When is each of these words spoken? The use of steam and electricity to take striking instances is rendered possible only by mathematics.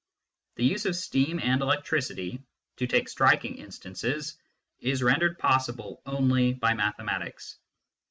The 0.55 0.65
use 0.65 0.87
of 0.87 0.95
steam 0.95 1.39
and 1.39 1.61
electricity 1.61 2.41
to 2.77 2.87
take 2.87 3.07
striking 3.07 3.57
instances 3.59 4.35
is 4.79 5.03
rendered 5.03 5.37
possible 5.37 6.01
only 6.07 6.53
by 6.53 6.73
mathematics. 6.73 7.59